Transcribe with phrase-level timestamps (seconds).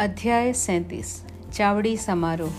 [0.00, 2.50] अध्याय सैंतीस, चावड़ी समारोह।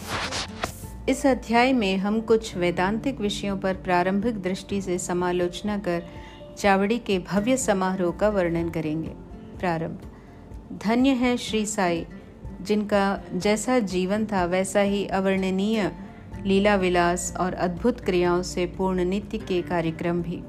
[1.09, 6.03] इस अध्याय में हम कुछ वैदांतिक विषयों पर प्रारंभिक दृष्टि से समालोचना कर
[6.57, 9.09] चावड़ी के भव्य समारोह का वर्णन करेंगे।
[9.59, 9.99] प्रारंभ।
[10.83, 12.05] धन्य है श्री साई,
[12.61, 15.91] जिनका जैसा जीवन था वैसा ही अवर्णनीय
[16.45, 20.43] लीला विलास और अद्भुत क्रियाओं से पूर्ण नित्य के कार्यक्रम भी।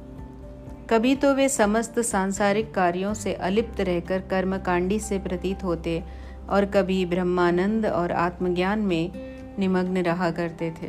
[0.91, 6.04] कभी तो वे समस्त सांसारिक कार्यों से अलिप्त रहकर कर्मकांडी से प्रतीत होते
[6.50, 9.10] और कभी ब्रह्मानंद और आत्मज्ञान में
[9.58, 10.88] निमग्न रहा करते थे।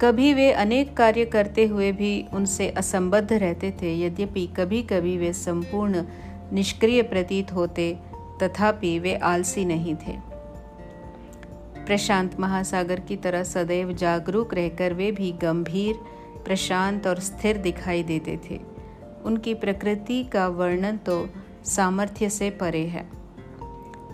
[0.00, 5.32] कभी वे अनेक कार्य करते हुए भी उनसे असंबद्ध रहते थे, यद्यपि कभी कभी वे
[5.32, 6.02] संपूर्ण
[6.52, 7.98] निष्क्रिय प्रतीत होते,
[8.42, 10.16] तथापि वे आलसी नहीं थे।
[11.86, 15.94] प्रशांत महासागर की तरह सदैव जागरूक रहकर वे भी गंभीर,
[16.44, 18.60] प्रशांत और स्थिर दिखाई देते थे।
[19.24, 21.28] उनकी प्रकृति का वर्णन तो
[21.64, 23.23] सामर्थ्य से परे है।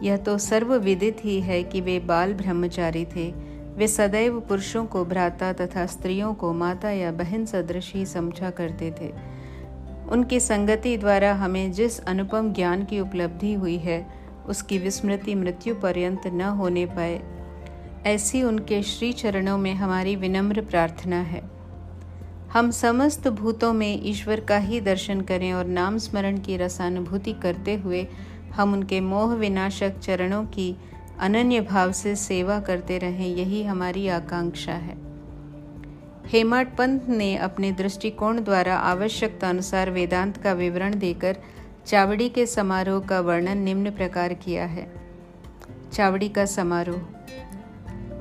[0.02, 3.30] यह तो सर्वविदित ही है कि वे बाल ब्रह्मचारी थे।
[3.76, 8.90] वे सदैव पुरुषों को भ्राता तथा स्त्रियों को माता या बहन सदृश ही समझा करते
[9.00, 9.12] थे।
[10.10, 14.06] उनकी संगति द्वारा हमें जिस अनुपम ज्ञान की उपलब्धि हुई है,
[14.46, 17.20] उसकी विस्मृति मृत्यु पर्यंत न होने पाए,
[18.06, 21.42] ऐसी उनके श्री चरणों में हमारी विनम्र प्रार्थना है।
[22.52, 27.74] हम समस्त भूतों में ईश्वर का ही दर्शन करें और नाम स्मरण की रसानुभूति करते
[27.74, 28.06] हुए
[28.54, 30.76] हम उनके मोह विनाशक चरणों की
[31.18, 35.10] अनन्य भाव से सेवा करते रहें, यही हमारी आकांक्षा है।
[36.26, 41.36] हेमाट पंत ने अपने दृष्टिकोण द्वारा आवश्यकता अनुसार वेदांत का विवरण देकर
[41.86, 44.92] चावड़ी के समारोह का वर्णन निम्न प्रकार किया है।
[45.92, 46.98] चावड़ी का समारोह।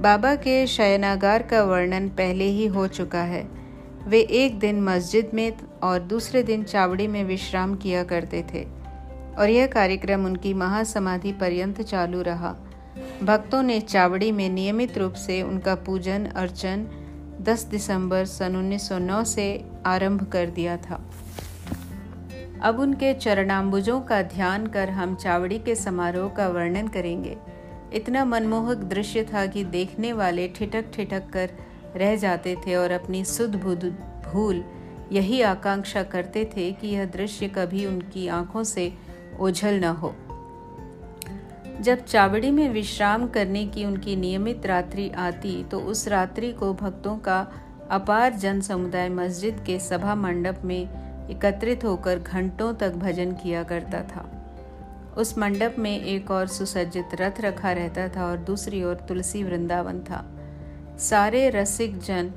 [0.01, 3.49] बाबा के शयनागार का वर्णन पहले ही हो चुका है।
[4.07, 8.78] वे एक दिन मस्जिद में और दूसरे दिन चावड़ी में विश्राम किया करते थे।
[9.39, 12.55] और यह कार्यक्रम उनकी महासमाधि पर्यंत चालू रहा।
[13.23, 16.87] भक्तों ने चावड़ी में नियमित रूप से उनका पूजन, अर्चन
[17.41, 21.09] 10 दिसंबर सन 1909 से आरंभ कर दिया था।
[22.61, 27.37] अब उनके चरणाम्बुजों का ध्यान कर हम चावड़ी के समारोह का वर्णन करेंगे।
[27.93, 31.49] इतना मनमोहक दृश्य था कि देखने वाले ठिठक ठिठक कर
[31.95, 34.63] रह जाते थे और अपनी सुध भूल
[35.11, 38.93] यही आकांक्षा करते थे कि यह दृश्य कभी उनकी आँखों से
[39.39, 40.15] ओझल न हो।
[41.81, 47.17] जब चावड़ी में विश्राम करने की उनकी नियमित रात्रि आती तो उस रात्रि को भक्तों
[47.17, 47.39] का
[47.91, 54.01] अपार जन समुदाय मस्जिद के सभा मंडप में एकत्रित होकर घंटों तक भजन किया करता
[54.03, 54.25] था।
[55.17, 59.99] उस मंडप में एक और सुसज्जित रथ रखा रहता था और दूसरी ओर तुलसी वृंदावन
[59.99, 60.23] था।
[60.99, 62.31] सारे रसिक जन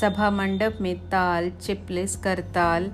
[0.00, 2.90] सभा मंडप में ताल, चिपलिस, करताल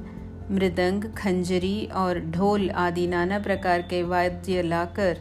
[0.51, 5.19] मृदंग, खंजरी और ढोल आदि नाना प्रकार के वाद्य लाकर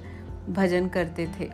[0.50, 1.50] भजन करते थे।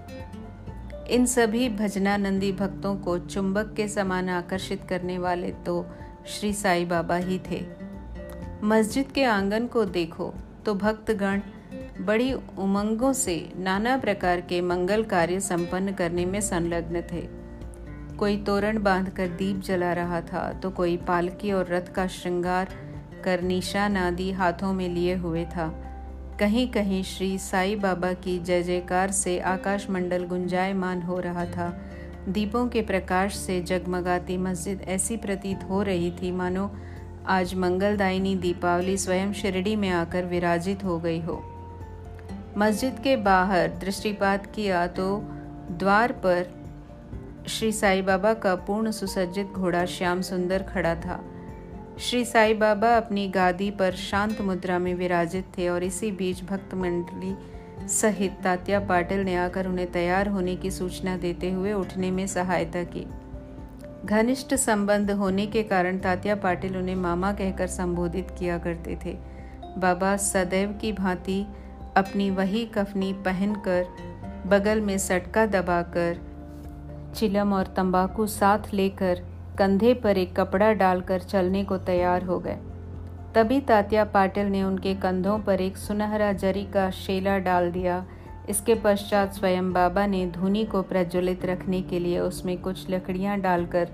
[1.09, 5.85] इन सभी भजनानंदी भक्तों को चुंबक के समान आकर्षित करने वाले तो
[6.27, 7.61] श्री साई बाबा ही थे।
[8.63, 10.33] मस्जिद के आँगन को देखो
[10.65, 11.41] तो भक्तगण
[11.99, 17.21] बड़ी उमंगों से नाना प्रकार के मंगल कार्य संपन्न करने में संलग्न थे।
[18.17, 22.69] कोई तोरण बांधकर दीप जला रहा था तो कोई पालकी और रथ का श्रृंगार
[23.27, 25.67] कर निशा नादी हाथों में लिए हुए था।
[26.39, 31.69] कहीं कहीं श्री साई बाबा की जय जयकार से आकाश मंडल गुंजायमान हो रहा था।
[32.29, 36.69] दीपों के प्रकाश से जगमगाती मस्जिद ऐसी प्रतीत हो रही थी, मानो
[37.27, 41.41] आज मंगलदायिनी दीपावली स्वयं शिरडी में आकर विराजित हो गई हो।
[42.57, 45.07] मस्जिद के बाहर दृष्टिपात किया तो
[45.71, 46.53] द्वार पर
[47.47, 51.19] श्री साई बाबा का पूर्ण सुसज्जित घोड़ा श्याम सुंदर खड़ा था।
[51.99, 56.73] श्री साई बाबा अपनी गादी पर शांत मुद्रा में विराजित थे और इसी बीच भक्त
[56.73, 57.33] मंडली
[57.87, 62.83] सहित तात्या पाटिल ने आकर उन्हें तैयार होने की सूचना देते हुए उठने में सहायता
[62.83, 63.05] की।
[64.05, 69.17] घनिष्ठ संबंध होने के कारण तात्या पाटिल उन्हें मामा कहकर संबोधित किया करते थे।
[69.77, 71.45] बाबा सदैव की भांति
[71.97, 73.85] अपनी वही कफनी पहनकर,
[74.47, 76.19] बगल में सटका दबाकर,
[77.15, 79.23] चिलम और तंबाकू साथ लेकर
[79.57, 82.57] कंधे पर एक कपड़ा डालकर चलने को तैयार हो गए।
[83.35, 88.05] तभी तात्या पाटिल ने उनके कंधों पर एक सुनहरा जरी का शेला डाल दिया।
[88.49, 93.89] इसके पश्चात स्वयं बाबा ने धुनी को प्रज्वलित रखने के लिए उसमें कुछ लकड़ियाँ डालकर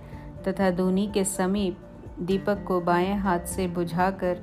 [0.48, 1.78] तथा धुनी के समीप
[2.20, 4.38] दीपक को बाएँ हाथ से बुझाकर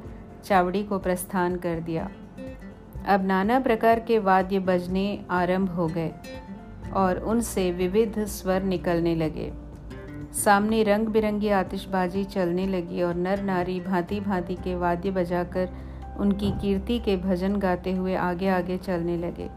[0.45, 2.11] चावड़ी को प्रस्थान कर दिया।
[3.07, 6.11] अब नाना प्रकार के वाद्य बजने आरंभ हो गए
[6.93, 9.53] और उनसे विविध स्वर निकलने लगे।
[10.35, 15.69] सामने रंग बिरंगी आतिशबाजी चलने लगी और नर नारी भांति भांति के वाद्य बजाकर
[16.19, 19.49] उनकी कीर्ति के भजन गाते हुए आगे आगे चलने लगे।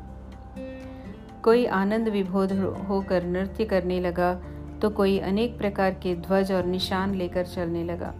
[1.43, 2.51] कोई आनंद विभोध
[2.89, 4.33] होकर नृत्य करने लगा
[4.81, 8.13] तो कोई अनेक प्रकार के ध्वज और निशान लेकर चलने लगा।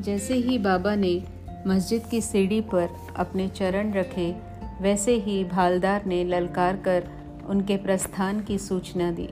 [0.00, 1.22] जैसे ही बाबा ने
[1.66, 4.34] मस्जिद की सीढ़ी पर अपने चरण रखे,
[4.80, 7.08] वैसे ही भालदार ने ललकार कर
[7.46, 9.28] उनके प्रस्थान की सूचना दी।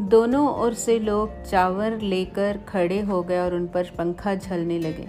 [0.00, 5.08] दोनों ओर से लोग चावर लेकर खड़े हो गए और उन पर पंखा झलने लगे।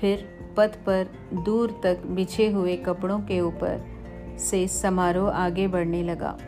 [0.00, 0.24] फिर
[0.56, 3.84] पथ पर दूर तक बिछे हुए कपड़ों के ऊपर
[4.38, 6.38] से समारोह आगे बढ़ने लगा।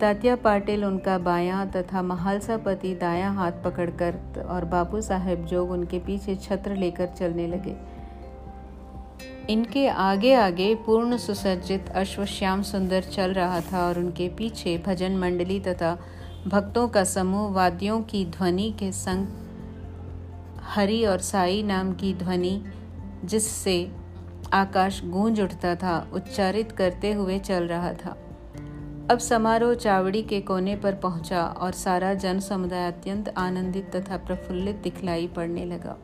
[0.00, 5.98] तात्या पाटिल उनका बायां तथा महालसा पति दायां हाथ पकड़कर और बापू साहेब जोग उनके
[5.98, 7.76] पीछे छत्र लेकर चलने लगे।
[9.52, 15.60] इनके आगे आगे पूर्ण सुसज्जित अश्वश्याम सुंदर चल रहा था और उनके पीछे भजन मंडली
[15.60, 15.98] तथा
[16.46, 19.26] भक्तों का समूह वाद्यों की ध्वनि के संग
[20.62, 22.64] हरि और साई नाम की ध्वनि,
[23.24, 23.92] जिससे
[24.52, 28.16] आकाश गूंज उठता था, उच्चारित करते हुए चल रहा था।
[29.10, 34.76] अब समारोह चावड़ी के कोने पर पहुँचा और सारा जन समुदाय अत्यंत आनंदित तथा प्रफुल्लित
[34.76, 35.96] दिखलाई पड़ने लगा।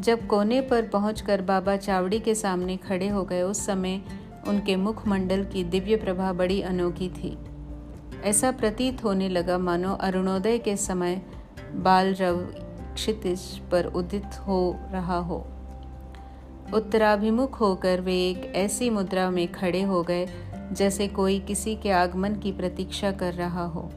[0.00, 4.02] जब कोने पर पहुंचकर बाबा चावड़ी के सामने खड़े हो गए, उस समय
[4.48, 7.38] उनके मुखमंडल की दिव्य प्रभा बड़ी अनोखी थी।
[8.24, 11.22] ऐसा प्रतीत होने लगा, मानो अरुणोदय के समय
[11.74, 12.36] बाल रव
[12.94, 15.46] क्षितिज पर उदित हो रहा हो।
[16.74, 20.28] उत्तराभिमुख होकर वे एक ऐसी मुद्रा में खड़े हो गए,
[20.72, 23.90] जैसे कोई किसी के आगमन की प्रतीक्षा कर रहा हो।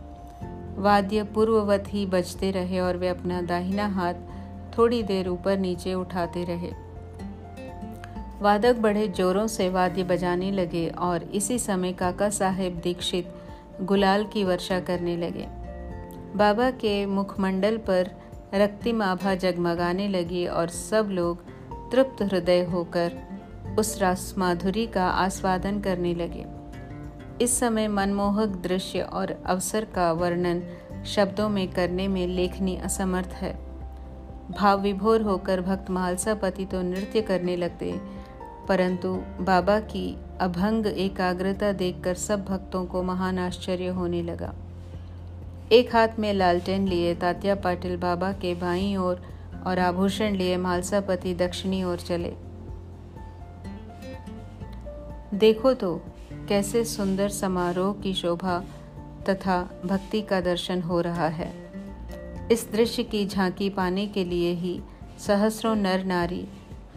[0.78, 4.14] वाद्य पूर्ववत ही बजते रहे और वे अपना दाहिना हाथ
[4.78, 6.72] थोड़ी देर ऊपर नीचे उठाते रहे।
[8.42, 13.36] वादक बड़े जोरों से वाद्य बजाने लगे और इसी समय काका साहेब दीक्षित
[13.82, 15.48] गुलाल की वर्षा करने लगे।
[16.38, 18.10] बाबा के मुखमंडल पर
[18.54, 21.44] रक्तिम आभा जगमगाने लगी और सब लोग
[21.92, 23.18] तृप्त हृदय होकर
[23.80, 26.46] उस रस माधुरी का आस्वादन करने लगे।
[27.42, 30.62] इस समय मनमोहक दृश्य और अवसर का वर्णन
[31.06, 33.54] शब्दों में करने में लेखनी असमर्थ है।
[34.52, 37.92] भाव विभोर होकर भक्त महालसा पति तो नृत्य करने लगते
[38.72, 39.10] परंतु
[39.42, 44.54] बाबा की अभंग एकाग्रता देखकर सब भक्तों को महान आश्चर्य होने लगा।
[45.72, 49.22] एक हाथ में लालटेन लिए तात्या पाटिल बाबा के बाई ओर
[49.66, 52.34] और आभूषण लिए मालसापति दक्षिणी ओर चले।
[55.38, 55.94] देखो तो
[56.50, 58.58] कैसे सुंदर समारोह की शोभा
[59.30, 61.52] तथा भक्ति का दर्शन हो रहा है।
[62.52, 64.80] इस दृश्य की झांकी पाने के लिए ही
[65.20, 66.46] सहस्रों नर नारी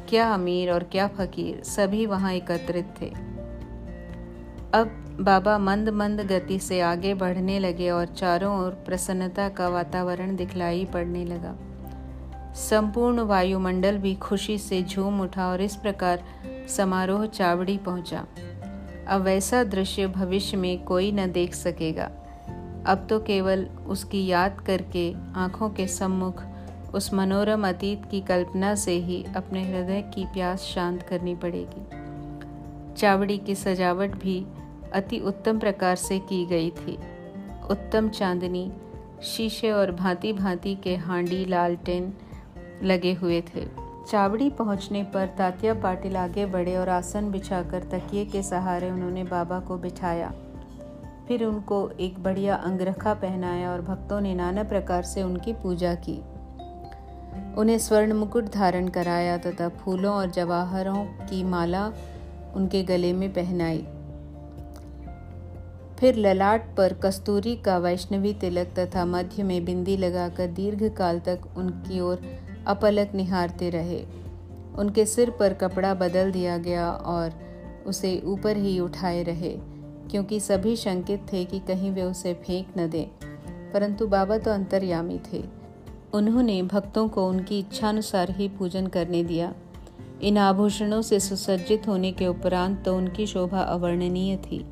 [0.09, 3.06] क्या अमीर और क्या फकीर सभी वहाँ एकत्रित थे।
[4.75, 10.37] अब बाबा मंद मंद गति से आगे बढ़ने लगे और चारों ओर प्रसन्नता का वातावरण
[10.37, 11.56] दिखलाई पड़ने लगा।
[12.55, 16.25] संपूर्ण वायुमंडल भी खुशी से झूम उठा और इस प्रकार
[16.69, 18.27] समारोह चावड़ी पहुँचा।
[19.09, 22.11] अब वैसा दृश्य भविष्य में कोई न देख सकेगा।
[22.87, 26.43] अब तो केवल उसकी याद करके आँखों के सम्मुख
[26.94, 31.87] उस मनोरम अतीत की कल्पना से ही अपने हृदय की प्यास शांत करनी पड़ेगी।
[32.94, 34.46] चावड़ी की सजावट भी
[34.93, 36.99] अति उत्तम प्रकार से की गई थी।
[37.70, 38.73] उत्तम चांदनी,
[39.23, 42.14] शीशे और भांति भांति के हांडी लालटेन
[42.82, 43.67] लगे हुए थे।
[44.08, 49.61] चावड़ी पहुँचने पर तात्या पाटिल आगे बढ़े और आसन बिछाकर तकिए के सहारे उन्होंने बाबा
[49.61, 50.33] को बिठाया।
[51.28, 56.23] फिर उनको एक बढ़िया अंगरखा पहनाया और भक्तों ने नाना प्रकार से उनकी पूजा की।
[57.59, 61.87] उन्हें स्वर्ण मुकुट धारण कराया तथा फूलों और जवाहरों की माला
[62.57, 63.85] उनके गले में पहनाई।
[65.99, 71.41] फिर ललाट पर कस्तूरी का वैष्णवी तिलक तथा मध्य में बिंदी लगाकर दीर्घ काल तक
[71.57, 72.23] उनकी ओर
[72.67, 74.03] अपलक निहारते रहे।
[74.79, 77.33] उनके सिर पर कपड़ा बदल दिया गया और
[77.87, 79.57] उसे ऊपर ही उठाए रहे,
[80.11, 83.07] क्योंकि सभी शंकित थे कि कहीं वे उसे फेंक न दें,
[83.73, 85.43] परंतु बाबा तो अंतर्यामी थे।
[86.14, 89.52] उन्होंने भक्तों को उनकी इच्छानुसार ही पूजन करने दिया।
[90.23, 94.64] इन आभूषणों से सुसज्जित होने के उपरांत तो उनकी शोभा अवर्णनीय थी।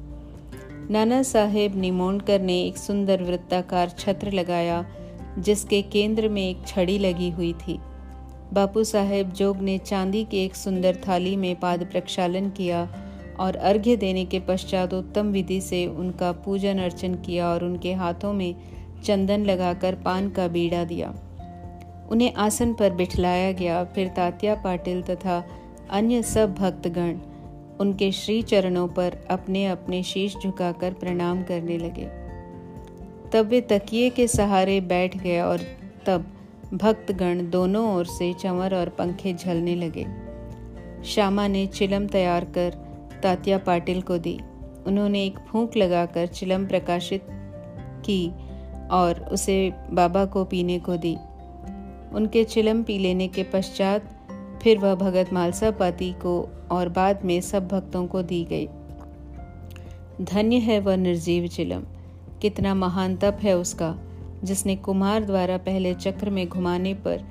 [0.90, 4.84] नाना साहेब निमोणकर ने एक सुंदर वृत्ताकार छत्र लगाया,
[5.38, 7.78] जिसके केंद्र में एक छड़ी लगी हुई थी।
[8.52, 12.88] बापू साहेब जोग ने चांदी की एक सुंदर थाली में पाद प्रक्षालन किया
[13.40, 18.32] और अर्घ्य देने के पश्चात उत्तम विधि से उनका पूजन अर्चन किया और उनके हाथों
[18.32, 18.54] में
[19.04, 21.14] चंदन लगाकर पान का बीड़ा दिया।
[22.10, 25.44] उन्हें आसन पर बिठलाया गया। फिर तात्या पाटिल तथा
[25.90, 27.18] अन्य सब भक्तगण
[27.80, 32.04] उनके श्री चरणों पर अपने अपने शीश झुकाकर प्रणाम करने लगे।
[33.30, 35.60] तब वे तकिए के सहारे बैठ गए और
[36.06, 36.26] तब
[36.74, 40.06] भक्तगण दोनों ओर से चंवर और पंखे झलने लगे।
[41.04, 42.70] श्यामा ने चिलम तैयार कर
[43.22, 44.40] तात्या पाटिल को दी।
[44.86, 47.26] उन्होंने एक फूंक लगाकर चिलम प्रकाशित
[48.04, 48.32] की
[48.90, 51.16] और उसे बाबा को पीने को दी।
[52.14, 54.18] उनके चिलम पी लेने के पश्चात
[54.62, 58.66] फिर वह भगत मालसा पाती को और बाद में सब भक्तों को दी गई।
[60.24, 61.82] धन्य है वह निर्जीव चिलम,
[62.42, 63.98] कितना महान तप है उसका,
[64.44, 67.24] जिसने कुमार द्वारा पहले चक्र में घुमाने पर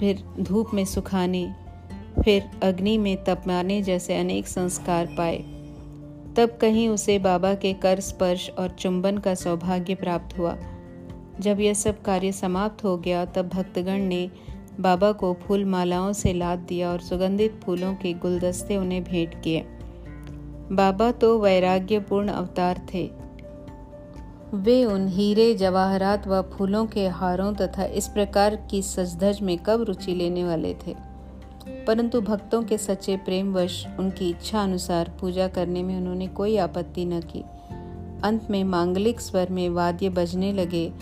[0.00, 1.54] फिर धूप में सुखाने,
[2.24, 5.38] फिर अग्नि में तपमाने जैसे अनेक संस्कार पाए।
[6.36, 10.56] तब कहीं उसे बाबा के कर स्पर्श और चुंबन का सौभाग्य प्राप्त हुआ।
[11.40, 14.30] जब यह सब कार्य समाप्त हो गया, तब भक्तगण ने
[14.80, 19.66] बाबा को फूल मालाओं से लाद दिया और सुगंधित फूलों के गुलदस्ते उन्हें भेंट किए।
[20.72, 23.10] बाबा तो वैराग्यपूर्ण अवतार थे।
[24.54, 29.82] वे उन हीरे, जवाहरात व फूलों के हारों तथा इस प्रकार की सजधज में कब
[29.82, 30.96] रुचि लेने वाले थे?
[31.68, 37.20] परंतु भक्तों के सच्चे प्रेमवश उनकी इच्छा अनुसार पूजा करने में उन्होंने कोई आपत्ति न
[37.20, 37.44] की।
[38.22, 40.92] अंत में मांगलिक स्वर में वाद्य बजने लगे।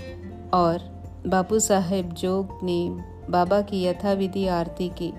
[0.54, 0.78] और
[1.26, 2.90] बापू साहेब जोग ने
[3.30, 5.12] बाबा की यथाविधि आरती की।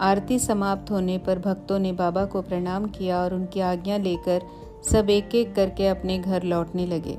[0.00, 4.42] आरती समाप्त होने पर भक्तों ने बाबा को प्रणाम किया और उनकी आज्ञा लेकर
[4.90, 7.18] सब एक एक करके अपने घर लौटने लगे।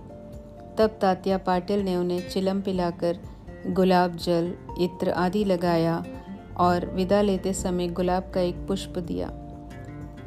[0.77, 3.17] तब तात्या पाटिल ने उन्हें चिलम पिलाकर
[3.67, 6.03] गुलाब जल, इत्र आदि लगाया
[6.57, 9.29] और विदा लेते समय गुलाब का एक पुष्प दिया।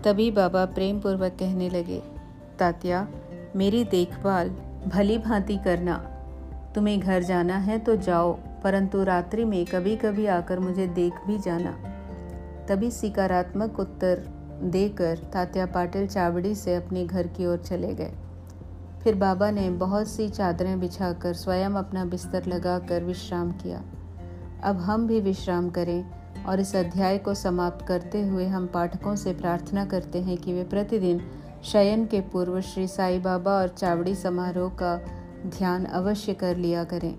[0.05, 2.03] तभी बाबा प्रेम पूर्वक कहने लगे,
[2.59, 3.09] तात्या,
[3.57, 4.49] मेरी देखभाल,
[4.87, 6.12] भली भांति करना
[6.75, 11.39] तुम्हें घर जाना है तो जाओ, परंतु रात्रि में कभी कभी आकर मुझे देख भी
[11.39, 11.71] जाना।
[12.69, 14.25] तभी सकारात्मक उत्तर
[14.65, 18.13] देकर तात्या पाटिल चावड़ी से अपने घर की ओर चले गए।
[19.03, 23.83] फिर बाबा ने बहुत सी चादरें बिछाकर स्वयं अपना बिस्तर लगाकर विश्राम किया।
[24.63, 29.33] अब हम भी विश्राम करें और इस अध्याय को समाप्त करते हुए हम पाठकों से
[29.33, 31.21] प्रार्थना करते हैं कि वे प्रतिदिन
[31.65, 34.95] शयन के पूर्व श्री साई बाबा और चावड़ी समारोह का
[35.47, 37.15] ध्यान अवश्य कर लिया करें।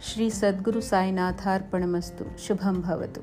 [0.00, 3.20] श्री सद्गुरु साईनाथार्पणमस्तु शुभम भवतु।